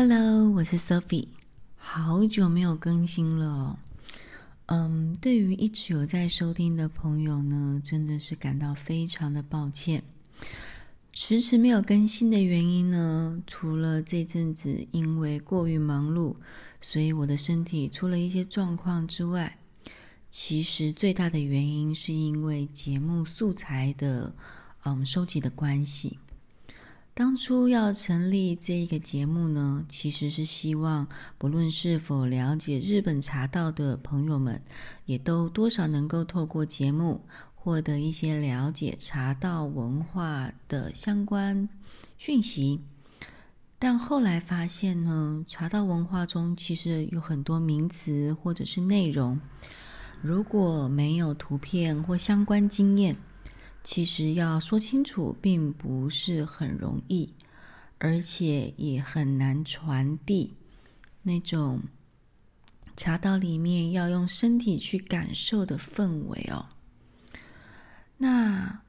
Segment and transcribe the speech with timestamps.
[0.00, 1.26] Hello，我是 Sophie，
[1.74, 3.78] 好久没有更新了哦。
[4.66, 10.04] 嗯，对于一直有在收听的朋友呢，真的是感到非常的抱歉。
[11.12, 16.36] 迟迟没有更新的原因呢，除了这阵子因为过于忙碌，
[16.80, 19.58] 所以我的身体出了一些状况之外，
[20.30, 24.32] 其实最大的原因是因为节目素材的
[24.84, 26.20] 嗯收集的关系。
[27.18, 31.04] 当初要成立这一个节目呢，其实是希望
[31.36, 34.62] 不论是否了解日本茶道的朋友们，
[35.04, 37.20] 也都多少能够透过节目
[37.56, 41.68] 获得一些了解茶道文化的相关
[42.18, 42.80] 讯息。
[43.80, 49.40] 但后来发现呢，茶道文化中其实有很多名词或者是内容，
[50.22, 53.16] 如果没有图片或相关经验，
[53.84, 57.32] 其实要说清楚并不是很容易，
[57.98, 60.52] 而且也很难传递
[61.22, 61.80] 那种
[62.94, 66.66] 茶道里面要用身体去感受的氛围哦。
[68.18, 68.80] 那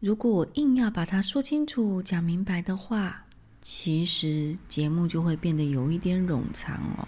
[0.00, 3.26] 如果我硬要把它说清楚、讲明白的话，
[3.60, 7.06] 其实节目就会变得有一点冗长哦。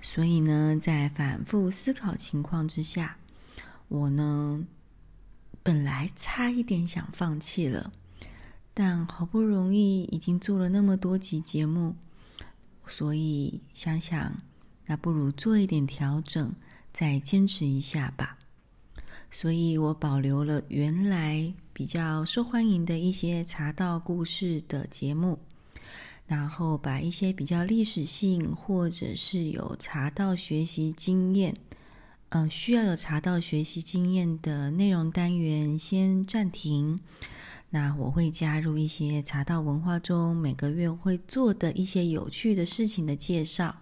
[0.00, 3.18] 所以呢，在反复思考情况之下，
[3.88, 4.64] 我呢。
[5.64, 7.90] 本来差一点想放弃了，
[8.74, 11.96] 但好不容易已经做了那么多集节目，
[12.86, 14.42] 所以想想，
[14.84, 16.54] 那不如做一点调整，
[16.92, 18.36] 再坚持一下吧。
[19.30, 25.38] 所以我保留了原来比较受欢迎的一些茶道故事的节目，
[26.26, 31.56] 然后把一些比较历史性或者是有茶道学习经验。
[32.36, 36.98] 嗯，需要有茶道学习经验的内容单元先暂停。
[37.70, 43.76] 那我会加入一些茶道文化中每个月会做的一些有趣的事情的介绍。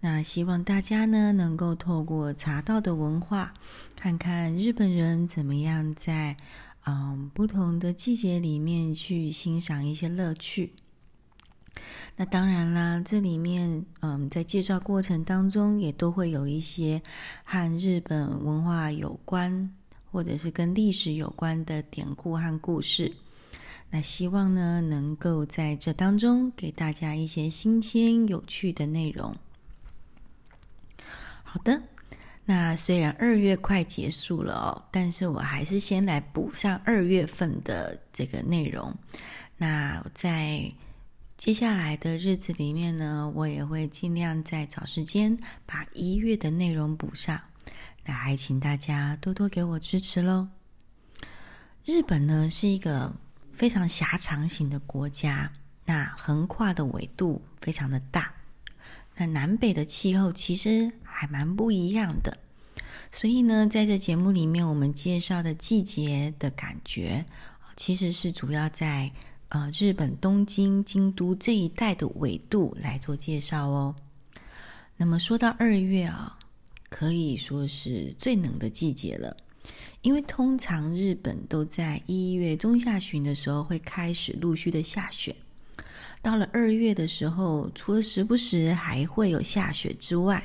[0.00, 3.54] 那希望大家呢能够透过茶道的文化，
[3.96, 6.36] 看看日本人怎么样在
[6.84, 10.74] 嗯不同的季节里面去欣赏一些乐趣。
[12.16, 17.00] 那当然啦，这里面嗯，在介绍过程当中也都会有一些
[17.44, 19.74] 和日本文化有关，
[20.10, 23.10] 或者是跟历史有关的典故和故事。
[23.90, 29.34] 那希望呢，能够在这当中给大家一些新鲜有趣的内容。
[31.42, 31.82] 好的，
[32.44, 38.94] 那虽然二月快结束了哦，但是我还是先来补上二月份的这个内容。
[39.56, 40.70] 那在
[41.40, 45.34] 接下来的日子里面呢，我也会尽量在找时间
[45.64, 47.40] 把一月的内容补上。
[48.04, 50.46] 那还请大家多多给我支持喽。
[51.82, 53.10] 日本呢是一个
[53.54, 55.50] 非常狭长型的国家，
[55.86, 58.34] 那横跨的纬度非常的大，
[59.16, 62.36] 那南北的气候其实还蛮不一样的。
[63.10, 67.24] 所以呢，在这节目里面，我们介绍的季节的感觉，
[67.76, 69.10] 其实是主要在。
[69.50, 73.94] 呃，日本东京、京都这一带的纬度来做介绍哦。
[74.96, 76.38] 那么说到二月啊，
[76.88, 79.36] 可以说是最冷的季节了，
[80.02, 85.34] 因为通常日本都在一月中下旬的时候会开始陆续的下雪。
[86.22, 90.40] 到了二月的时候，除了时不时还会有下雪之外，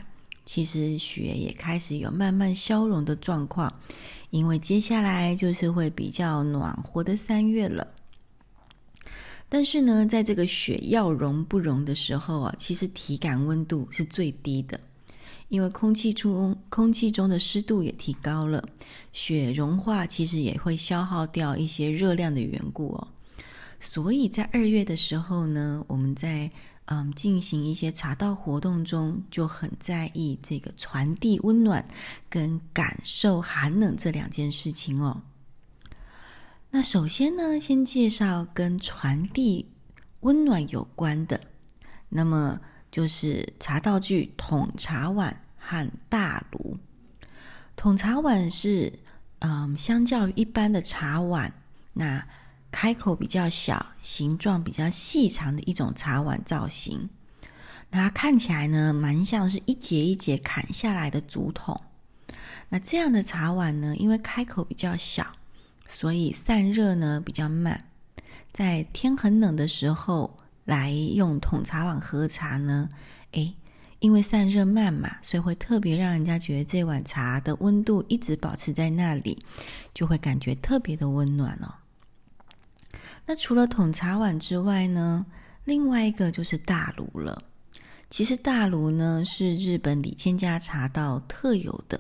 [0.46, 3.72] 其实雪也开始有慢慢消融的状况，
[4.32, 7.86] 因为接下来就是会比较暖和的三月了。
[9.48, 14.80] 但是呢，在这个雪要融不融的时候啊，其实体感温度是最低的，
[15.50, 18.64] 因为空气中空气中的湿度也提高了，
[19.14, 23.08] 雪融化其实也会消耗掉一些热量的缘故哦。
[23.80, 26.50] 所以在二月的时候呢，我们在
[26.86, 31.88] 嗯进行一些茶道活动中，就很在意这个传递温暖
[32.30, 35.22] 跟感受寒冷这两件事情哦。
[36.76, 39.72] 那首先呢，先介绍跟传递
[40.20, 41.40] 温暖有关的，
[42.10, 42.60] 那么
[42.92, 46.78] 就是茶道具桶茶碗和大炉。
[47.78, 48.92] 桶茶碗是，
[49.40, 51.54] 嗯，相较于一般的茶碗，
[51.94, 52.28] 那
[52.70, 57.10] 开口比较小，形状比较细长的一种茶碗造型。
[57.90, 61.80] 那它看起来呢，蛮像是一节一节砍下来的竹筒。
[62.68, 65.26] 那这样的茶碗呢，因为开口比较小。
[65.88, 67.86] 所以散热呢比较慢，
[68.52, 72.90] 在天很冷的时候来用桶茶碗喝茶呢，
[73.32, 73.56] 诶，
[74.00, 79.38] 因为散热慢嘛，所以会特别让人家觉得这碗茶的温度一直保持在那里，
[79.94, 81.74] 就会感觉特别的温暖哦。
[83.26, 85.26] 那除了桶茶碗之外呢，
[85.64, 87.44] 另外一个就是大炉了。
[88.10, 92.00] 其实大炉呢是日本里千家茶道特有的。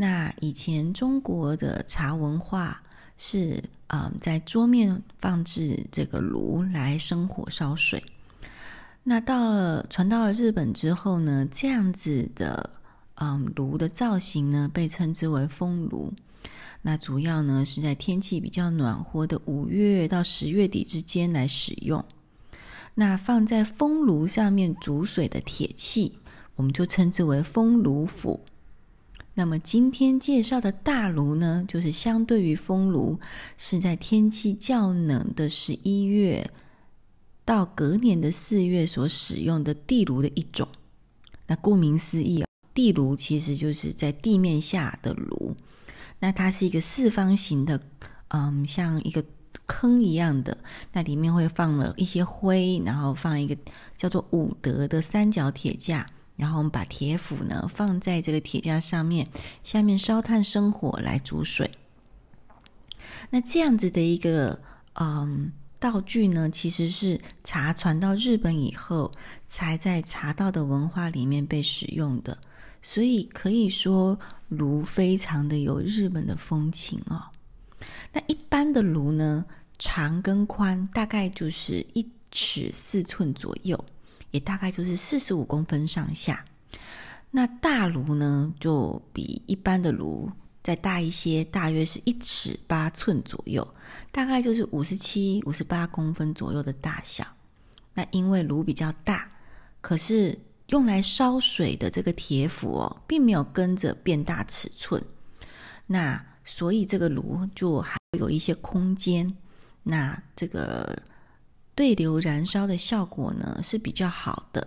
[0.00, 2.80] 那以前中国的茶文化
[3.16, 8.00] 是，嗯，在桌面放置这个炉来生火烧水。
[9.02, 12.70] 那到了传到了日本之后呢，这样子的，
[13.16, 16.12] 嗯，炉的造型呢被称之为风炉。
[16.80, 22.04] 那主要呢是在天气比较暖和的五月到十月底之间来使用。
[22.94, 26.16] 那放在风炉上面煮水的铁器，
[26.54, 28.38] 我们就称之为风炉釜。
[29.38, 33.20] 那么今天介绍的大炉呢，就是相对于风炉，
[33.56, 36.50] 是在天气较冷的十一月
[37.44, 40.66] 到隔年的四月所使用的地炉的一种。
[41.46, 42.44] 那顾名思义，
[42.74, 45.54] 地炉其实就是在地面下的炉。
[46.18, 47.80] 那它是一个四方形的，
[48.30, 49.24] 嗯，像一个。
[49.66, 50.56] 坑一样的，
[50.92, 53.54] 那里面会放了一些灰，然后放一个
[53.98, 56.06] 叫做五德的三角铁架，
[56.38, 59.28] 然后我们把铁釜呢放在这个铁架上面，
[59.62, 61.70] 下面烧炭生火来煮水。
[63.28, 64.58] 那这样子的一个
[64.94, 69.12] 嗯道具呢，其实是茶传到日本以后，
[69.46, 72.38] 才在茶道的文化里面被使用的，
[72.80, 74.18] 所以可以说
[74.48, 77.22] 炉非常的有日本的风情哦。
[78.12, 79.44] 那一般的炉呢，
[79.78, 83.84] 长跟宽大概就是一尺四寸左右，
[84.30, 86.44] 也大概就是四十五公分上下。
[87.30, 90.30] 那大炉呢，就比一般的炉
[90.62, 93.66] 再大一些，大约是一尺八寸左右，
[94.10, 97.26] 大概就是五十七、五十八公分左右的大小。
[97.92, 99.30] 那因为炉比较大，
[99.80, 100.38] 可是
[100.68, 105.02] 用来烧水的这个铁釜哦，并没有跟着变大尺寸。
[105.86, 109.30] 那所以这个炉就还有一些空间，
[109.82, 110.96] 那这个
[111.78, 114.66] 对流燃烧的效果呢是比较好的，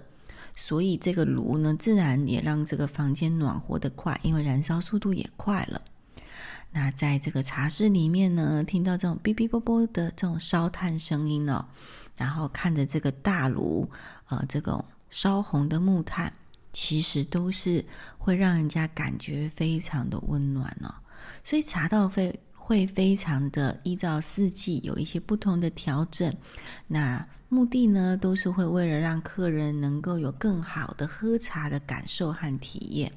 [0.55, 5.81] 所以这个炉呢自然也让这个房间暖和得快，因为燃烧速度也快了。
[6.71, 11.65] 那在这个茶室里面呢，听到这种哔哔啵啵的这种烧炭声音哦，
[12.15, 13.89] 然后看着这个大炉，
[14.29, 16.31] 呃，这种烧红的木炭，
[16.71, 17.83] 其实都是
[18.17, 20.95] 会让人家感觉非常的温暖哦。
[21.43, 22.39] 所以茶道会
[22.71, 26.33] 会非常的依照四季有一些不同的调整，
[26.87, 33.11] 那目的呢都是会为了让客人能够有更好的喝茶的感受和体验。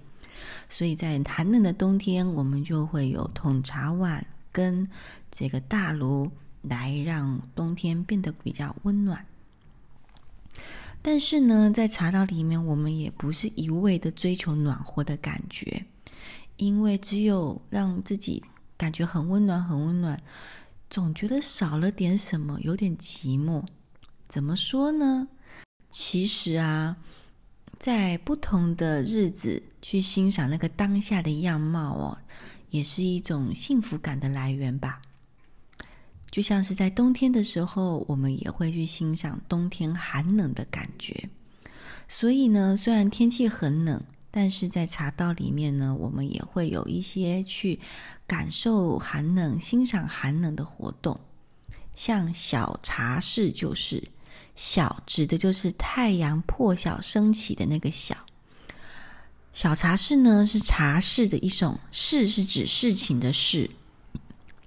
[0.68, 4.88] 所以在寒冷的冬天，我们就会有桶茶碗跟
[5.30, 6.28] 这个大炉
[6.62, 9.24] 来让冬天变得比较温暖。
[11.00, 15.84] 但是呢，在茶道里面，我们也不是一味的追求暖和的感觉。
[16.56, 18.40] 因为只有让自己
[18.76, 20.20] 感觉很温暖，很温暖，
[20.90, 23.64] 总觉得少了点什么，有点寂寞。
[24.28, 25.28] 怎么说呢？
[25.90, 26.96] 其实啊，
[27.78, 32.18] 在不同的日子去欣赏那个当下的样貌哦，
[32.70, 35.00] 也是一种幸福感的来源吧。
[36.30, 41.28] 就像是在冬天的时候，我们也会去欣赏冬天寒冷的感觉。
[42.08, 44.02] 所以呢，虽然天气很冷。
[44.36, 47.78] 但是在茶道里面呢，我们也会有一些去
[48.26, 51.20] 感受寒冷、欣赏寒冷的活动，
[51.94, 54.02] 像小茶室就是
[54.56, 58.16] 小，指的就是太阳破晓升起的那个小。
[59.52, 63.70] 小茶室呢是茶室的一种，室是指事情的事，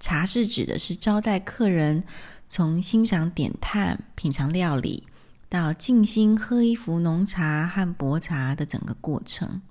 [0.00, 2.02] 茶室指的是招待客人，
[2.48, 5.02] 从欣赏点炭、品尝料理。
[5.50, 9.62] 到静心喝一壶浓茶和薄茶的整个过程，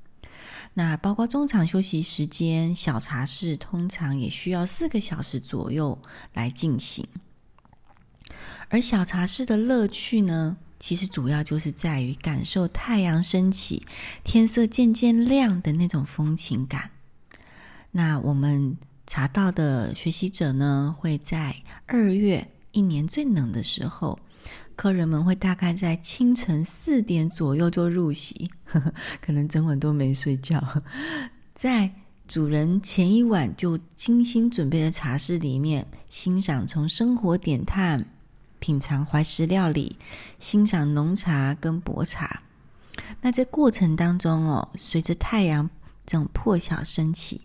[0.74, 6.02] 那包括中场休息时间，小茶室通常也需要四个小时左右
[6.34, 7.08] 来进行。
[8.70, 13.86] 而小茶室的乐趣呢，其实主要就是在于感受太阳升起、
[14.24, 16.90] 天色渐渐亮的那种风情感。
[17.92, 24.18] 那我们茶道的学习者呢，会在二月，一年最冷的时候。
[24.78, 30.64] 客人们会大概在清晨四点左右就入席，呵呵，可能整晚都没睡觉。
[31.56, 31.92] 在
[32.28, 38.06] 主人前一晚就精心准备的茶室里面，欣赏从生火点炭、
[38.60, 39.98] 品尝怀石料理、
[40.38, 42.44] 欣赏浓茶跟薄茶。
[43.20, 45.68] 那在过程当中哦，随着太阳
[46.06, 47.42] 这种破晓升起。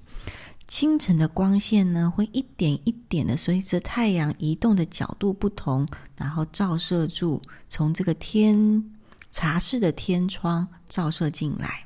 [0.73, 5.87] 清晨的光线呢，会一点一点的随着太阳移动的角度不同，
[6.17, 8.83] 然后照射住从这个天
[9.31, 11.85] 茶室的天窗照射进来。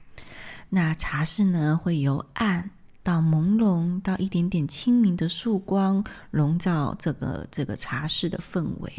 [0.68, 2.70] 那茶室呢，会由暗
[3.02, 8.92] 到朦胧，到一点点清明的曙光，笼罩这个这个茶室的氛围。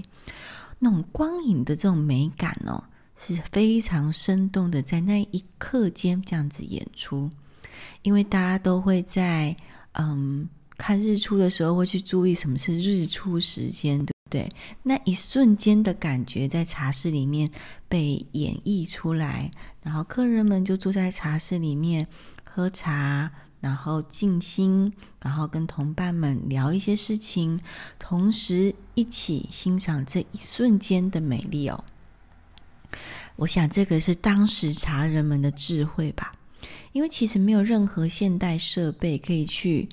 [0.80, 2.84] 那种光影的这种美感哦，
[3.16, 7.30] 是非常生动的，在那一刻间这样子演出。
[8.02, 9.56] 因为大家都会在
[9.98, 14.50] 嗯看日出的时候会去注意什么是日出时间，对不对？
[14.84, 17.52] 那一瞬间的感觉在茶室里面
[17.90, 19.52] 被演绎出来，
[19.84, 22.08] 然后客人们就坐在茶室里面
[22.44, 23.32] 喝茶。
[23.60, 27.60] 然后静心，然后跟同伴们聊一些事情，
[27.98, 31.84] 同时一起欣赏这一瞬间的美丽哦。
[33.36, 36.36] 我想这个是当时茶人们的智慧吧，
[36.92, 39.88] 因为其实没有任何现代设备可以去，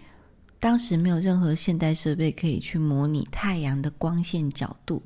[0.58, 5.02] 当时没有任何现代设备可以去模拟太阳的光线角度，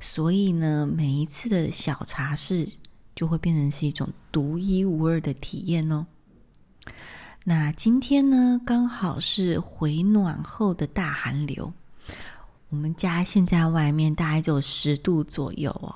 [0.00, 2.68] 所以呢，每一次的小茶室
[3.14, 6.06] 就会变成是一种独一无二的体验哦。
[7.44, 11.72] 那今天呢，刚好是回暖后的大寒流。
[12.68, 15.94] 我们家现在外面大概就十度左右哦。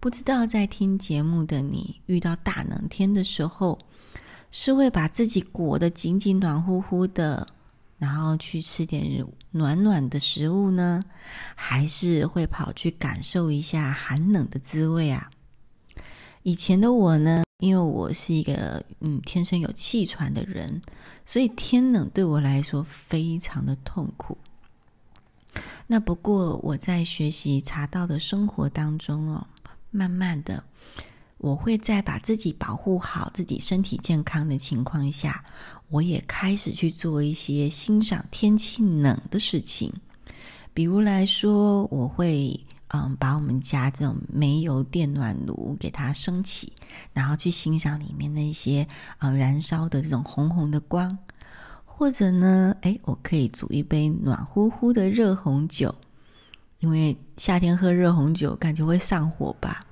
[0.00, 3.78] 不知道在听节目的你，遇到大冷天的时候，
[4.50, 7.46] 是会把自己裹得紧紧、暖乎乎的，
[7.98, 11.02] 然后去吃点暖暖的食物呢，
[11.54, 15.30] 还是会跑去感受一下寒冷的滋味啊？
[16.42, 20.80] 以前的我呢，因为我是一个嗯天生有气喘的人，
[21.24, 24.38] 所以天冷对我来说非常的痛苦。
[25.86, 29.46] 那不过我在学习茶道的生活当中哦，
[29.90, 30.62] 慢慢的，
[31.40, 35.44] 我会在把自己保护好、自己身体健康的情况下，
[35.88, 39.92] 我也开始去做一些欣赏天气冷的事情，
[40.72, 42.58] 比如来说，我会。
[42.92, 46.72] 嗯，把我们家这种煤油电暖炉给它升起，
[47.12, 48.84] 然后去欣赏里面那些
[49.18, 51.16] 呃燃烧的这种红红的光，
[51.84, 55.94] 或者呢，哎，我可以煮一杯暖乎乎的热红酒，
[56.80, 59.86] 因为夏天喝热红酒感觉会上火吧。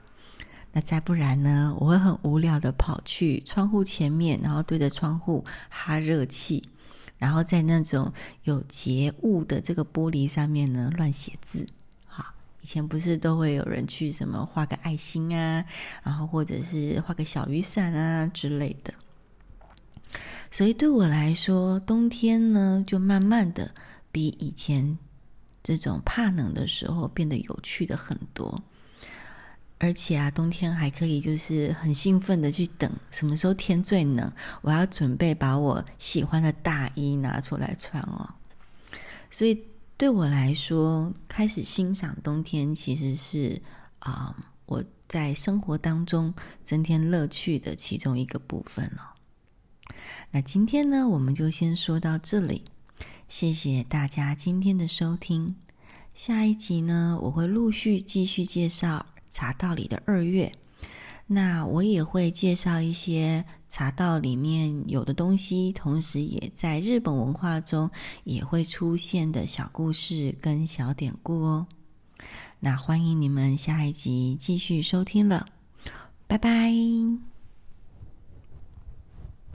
[0.81, 6.63] 再不然呢，我会很无聊的跑去窗户前面，然后对着窗户哈热气，
[7.17, 8.13] 然后在那种
[8.45, 11.67] 有结雾的这个玻璃上面呢乱写字。
[12.61, 15.65] 以前不是都会有人去什么画个爱心啊，
[16.03, 18.93] 然后或者是画个小雨伞啊之类的。
[20.51, 23.73] 所以对我来说，冬天呢就慢慢的
[24.13, 24.99] 比以前
[25.63, 28.63] 这种怕冷的时候变得有趣的很多。
[29.79, 34.33] 而且啊，冬天还可以就是很兴奋的去等什么时候天最冷，
[34.63, 38.35] 我要准备把我喜欢的大衣拿出来穿哦。
[39.31, 39.65] 所以。
[39.99, 43.61] 对我来说，开始欣赏冬天其实是
[43.99, 44.33] 啊、
[44.67, 46.33] 我在生活当中
[46.63, 49.15] 增添乐趣的其中一个部分了。
[50.31, 52.63] 那今天呢，我们就先说到这里，
[53.29, 55.57] 谢谢大家今天的收听。
[56.15, 60.53] 下一集呢，我会陆续继续介绍茶道里的二月。
[61.31, 67.91] 那我也会介绍一些茶道里面有的东西，同时也在日本文化中
[68.25, 71.67] 也会出现的小故事跟小典故哦。
[72.61, 75.47] 那欢迎你们下一集继续收听了，
[76.27, 76.73] 拜拜。